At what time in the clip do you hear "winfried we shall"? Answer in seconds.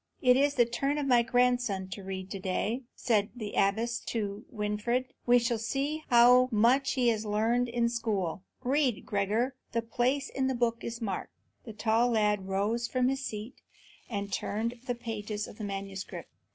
4.49-5.59